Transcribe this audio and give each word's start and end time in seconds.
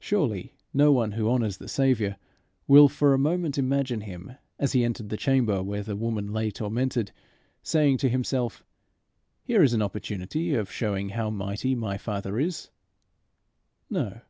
Surely, 0.00 0.56
no 0.74 0.90
one 0.90 1.12
who 1.12 1.30
honours 1.30 1.58
the 1.58 1.68
Saviour 1.68 2.16
will 2.66 2.88
for 2.88 3.14
a 3.14 3.18
moment 3.18 3.56
imagine 3.56 4.00
him, 4.00 4.32
as 4.58 4.72
he 4.72 4.82
entered 4.82 5.08
the 5.08 5.16
chamber 5.16 5.62
where 5.62 5.84
the 5.84 5.94
woman 5.94 6.32
lay 6.32 6.50
tormented, 6.50 7.12
saying 7.62 7.96
to 7.98 8.08
himself, 8.08 8.64
"Here 9.44 9.62
is 9.62 9.72
an 9.72 9.82
opportunity 9.82 10.56
of 10.56 10.72
showing 10.72 11.10
how 11.10 11.30
mighty 11.30 11.76
my 11.76 11.96
Father 11.96 12.40
is!" 12.40 12.70
No. 13.88 14.22